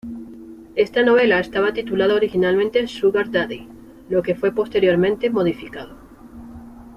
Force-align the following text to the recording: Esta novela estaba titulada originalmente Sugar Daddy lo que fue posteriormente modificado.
Esta 0.73 1.03
novela 1.03 1.39
estaba 1.39 1.73
titulada 1.73 2.15
originalmente 2.15 2.87
Sugar 2.87 3.29
Daddy 3.29 3.67
lo 4.09 4.23
que 4.23 4.33
fue 4.33 4.51
posteriormente 4.51 5.29
modificado. 5.29 5.95